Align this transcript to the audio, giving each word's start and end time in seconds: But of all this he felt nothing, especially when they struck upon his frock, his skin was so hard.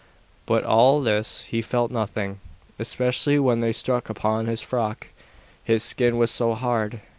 But 0.47 0.63
of 0.63 0.69
all 0.71 1.01
this 1.01 1.43
he 1.43 1.61
felt 1.61 1.91
nothing, 1.91 2.39
especially 2.79 3.37
when 3.37 3.59
they 3.59 3.71
struck 3.71 4.09
upon 4.09 4.47
his 4.47 4.63
frock, 4.63 5.09
his 5.63 5.83
skin 5.83 6.17
was 6.17 6.31
so 6.31 6.55
hard. 6.55 7.01